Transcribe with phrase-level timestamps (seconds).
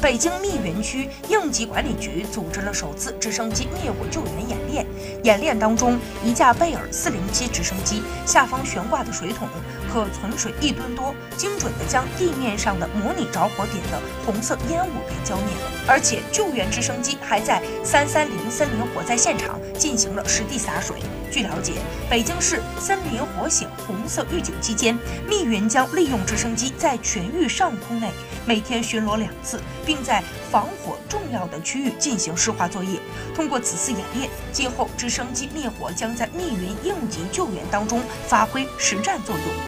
[0.00, 4.86] 北京密云区应急管理局组织了首次直升机灭火救援演练。
[5.24, 9.48] 演练当中，一架贝尔四零七直升机下方悬挂的水桶
[9.92, 15.70] 可存水一吨多，精准地将地面上的模拟着火点的红色烟雾给浇灭了。
[15.86, 20.96] 而且，救援直升机还在三三零森林火灾现场进行了实地洒水。
[21.30, 21.74] 据了解，
[22.08, 24.96] 北京市森林火险红色预警期间，
[25.28, 28.10] 密云将利用直升机在全域上空内
[28.46, 32.98] 每天巡逻两次，并在防火重要的区域进行湿化作业。
[33.34, 39.58] 通过此次演练，今后直升机灭火将在密云应急救援当中发挥实战作用。